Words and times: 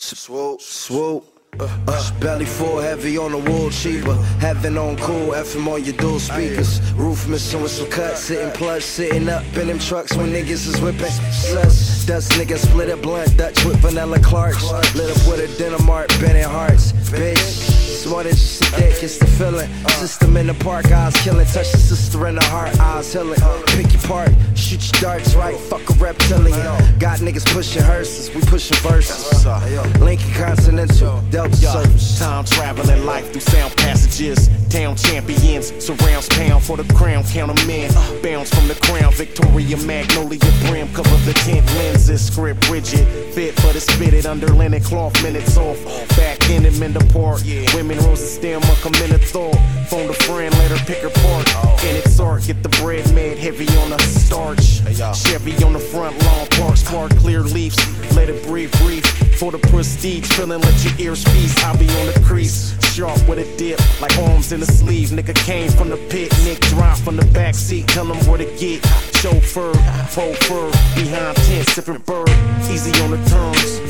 Swoop, 0.00 0.60
swoop. 0.60 1.24
Uh, 1.58 2.20
belly 2.20 2.44
full, 2.44 2.78
heavy 2.78 3.18
on 3.18 3.32
the 3.32 3.38
wool, 3.38 3.68
cheaper. 3.68 4.14
Heaven 4.38 4.78
on 4.78 4.96
cool, 4.98 5.32
FM 5.32 5.66
on 5.66 5.82
your 5.84 5.96
dual 5.96 6.20
speakers. 6.20 6.80
Roof 6.92 7.26
missing 7.26 7.60
with 7.62 7.72
some 7.72 7.90
cuts, 7.90 8.20
sitting 8.20 8.52
plush, 8.52 8.84
sitting 8.84 9.28
up 9.28 9.42
in 9.56 9.66
them 9.66 9.80
trucks 9.80 10.16
when 10.16 10.28
niggas 10.28 10.68
is 10.68 10.80
whipping. 10.80 11.10
Sluts, 11.32 12.06
dust 12.06 12.30
niggas 12.32 12.64
split 12.68 12.90
a 12.90 12.96
blunt, 12.96 13.36
Dutch 13.36 13.64
with 13.64 13.78
vanilla 13.78 14.20
Clarks. 14.20 14.62
Lit 14.94 15.10
up 15.10 15.26
with 15.26 15.40
a 15.40 15.58
dinner 15.58 15.82
mark, 15.82 16.08
Bennett 16.20 16.46
Hearts. 16.46 16.92
Bitch, 17.10 17.77
smart 17.98 18.26
as 18.26 18.38
just 18.38 18.62
a 18.62 18.76
dick, 18.76 19.02
it's 19.02 19.18
the 19.18 19.26
feeling. 19.26 19.68
System 19.98 20.36
in 20.36 20.46
the 20.46 20.54
park, 20.54 20.90
eyes 20.92 21.14
killing. 21.22 21.46
Touch 21.46 21.72
the 21.72 21.78
sister 21.78 22.28
in 22.28 22.36
the 22.36 22.44
heart, 22.44 22.78
eyes 22.78 23.12
healing. 23.12 23.40
Pick 23.66 23.92
your 23.92 24.02
part, 24.02 24.30
shoot 24.54 24.82
your 24.92 25.02
darts 25.02 25.34
right, 25.34 25.58
fuck 25.58 25.82
a 25.90 25.94
reptilian. 25.94 26.98
Got 26.98 27.18
niggas 27.18 27.46
pushing 27.52 27.82
hearses, 27.82 28.32
we 28.34 28.40
pushing 28.42 28.76
verses. 28.78 29.44
Lincoln 30.00 30.32
Continental, 30.34 31.20
Delta 31.30 31.56
Service. 31.56 32.18
Time 32.18 32.44
traveling 32.44 33.04
life 33.04 33.32
through 33.32 33.40
sound 33.40 33.76
passages. 33.76 34.48
Town 34.68 34.94
champions, 34.96 35.72
surrounds 35.84 36.28
pound 36.28 36.62
for 36.62 36.76
the 36.76 36.84
crown, 36.94 37.24
count 37.24 37.50
'em 37.50 37.70
in. 37.70 37.90
Bounce 38.22 38.50
from 38.50 38.68
the 38.68 38.74
crown, 38.74 39.12
Victoria 39.14 39.76
Magnolia 39.78 40.38
brim, 40.66 40.92
cover 40.92 41.16
the 41.24 41.32
tint 41.44 41.66
lenses, 41.78 42.26
script 42.26 42.68
rigid. 42.68 43.06
Fit 43.34 43.58
for 43.60 43.72
the 43.72 43.80
spitted 43.80 44.26
under 44.26 44.48
linen 44.48 44.82
cloth, 44.82 45.20
minutes 45.22 45.56
off. 45.56 45.78
Back 46.16 46.50
in 46.50 46.66
and 46.66 46.78
mend 46.78 46.96
apart. 46.96 47.42
Women 47.74 47.87
rose 47.96 48.20
and 48.20 48.30
stem, 48.30 48.62
a 48.62 48.74
come 48.82 48.94
in 49.02 49.12
a 49.12 49.18
thought. 49.18 49.56
Phone 49.88 50.08
a 50.10 50.12
friend, 50.12 50.54
let 50.58 50.70
her 50.70 50.84
pick 50.84 50.98
her 50.98 51.10
part. 51.10 51.48
In 51.84 51.96
its 51.96 52.20
art, 52.20 52.44
get 52.46 52.62
the 52.62 52.68
bread 52.80 53.12
made 53.14 53.38
heavy 53.38 53.66
on 53.78 53.90
the 53.90 53.98
starch. 54.00 54.82
Chevy 55.16 55.52
on 55.64 55.72
the 55.72 55.78
front 55.78 56.18
lawn, 56.24 56.46
parks, 56.48 56.82
park 56.82 57.10
smart, 57.10 57.16
clear 57.16 57.40
leaves. 57.40 57.76
Let 58.14 58.28
it 58.28 58.44
breathe, 58.46 58.72
breathe. 58.82 59.06
For 59.38 59.52
the 59.52 59.58
prestige, 59.58 60.26
feeling, 60.32 60.60
let 60.60 60.84
your 60.84 60.94
ears 60.98 61.22
feast. 61.24 61.64
I'll 61.64 61.78
be 61.78 61.88
on 62.00 62.06
the 62.06 62.20
crease. 62.26 62.74
Sharp 62.92 63.28
with 63.28 63.38
a 63.38 63.56
dip, 63.56 63.78
like 64.00 64.16
arms 64.18 64.52
in 64.52 64.60
the 64.60 64.66
sleeve. 64.66 65.10
Nigga 65.10 65.34
came 65.34 65.70
from 65.70 65.88
the 65.88 65.96
pit, 66.10 66.32
Nick 66.44 66.60
drive 66.60 66.98
from 66.98 67.16
the 67.16 67.24
back 67.26 67.54
seat. 67.54 67.86
Tell 67.88 68.06
him 68.06 68.18
where 68.26 68.38
to 68.38 68.44
get. 68.58 68.84
Chauffeur, 69.20 69.72
faux 70.08 70.46
fur, 70.46 70.70
behind 70.96 71.36
tent, 71.36 71.68
sipping 71.68 71.98
bird. 71.98 72.28
Easy 72.68 72.90
on 73.02 73.12
the 73.12 73.30
terms. 73.30 73.87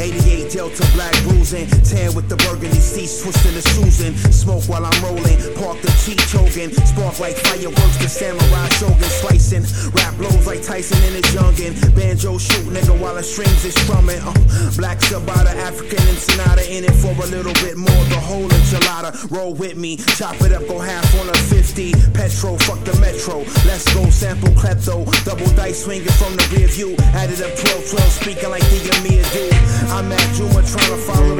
88 0.00 0.50
Delta 0.50 0.88
black 0.94 1.12
bruising, 1.24 1.68
tan 1.84 2.14
with 2.14 2.26
the 2.30 2.36
burgundy 2.48 2.80
seats, 2.80 3.22
twisting 3.22 3.52
the 3.52 3.60
Susan. 3.60 4.16
Smoke 4.32 4.64
while 4.64 4.86
I'm 4.86 5.04
rolling, 5.04 5.36
park 5.60 5.76
the 5.84 5.92
cheek 6.00 6.16
choking, 6.32 6.72
spark 6.88 7.20
like 7.20 7.36
fireworks, 7.36 7.98
the 8.00 8.08
samurai 8.08 8.68
shogun 8.80 9.12
slicing. 9.20 9.64
Rap 9.92 10.16
blows 10.16 10.46
like 10.46 10.62
Tyson 10.62 10.96
in 11.04 11.20
his 11.20 11.28
youngin. 11.36 11.76
Banjo 11.94 12.38
shoot, 12.38 12.64
nigga, 12.72 12.98
while 12.98 13.14
the 13.14 13.22
strings 13.22 13.62
is 13.64 13.74
strumming. 13.74 14.18
Uh, 14.24 14.32
black 14.80 14.98
Sabata, 15.04 15.52
African 15.68 16.00
and 16.08 16.16
Sonata 16.16 16.64
in 16.64 16.84
it 16.84 16.96
for 16.96 17.12
a 17.12 17.28
little 17.28 17.54
bit 17.60 17.76
more. 17.76 18.04
The 18.08 18.20
whole 18.24 18.48
enchilada, 18.48 19.30
roll 19.30 19.52
with 19.52 19.76
me, 19.76 19.98
chop 20.16 20.40
it 20.40 20.52
up, 20.52 20.66
go 20.66 20.78
half 20.78 21.04
on 21.20 21.28
a 21.28 21.36
50. 21.52 21.92
Petro, 22.30 22.56
fuck 22.58 22.78
the 22.86 22.94
metro. 23.02 23.42
Let's 23.66 23.82
go 23.92 24.08
sample 24.08 24.54
klepto, 24.54 25.02
double 25.26 25.50
dice 25.58 25.82
swinging 25.82 26.14
from 26.14 26.36
the 26.38 26.46
rear 26.54 26.68
view. 26.68 26.94
Added 27.10 27.42
up 27.42 27.50
12, 27.58 27.90
12, 27.90 28.06
speaking 28.22 28.50
like 28.54 28.62
the 28.70 28.86
Amir 29.02 29.26
do. 29.34 29.50
I'm 29.90 30.06
at 30.14 30.22
Juma 30.38 30.62
trying 30.62 30.94
to 30.94 31.00
follow 31.10 31.39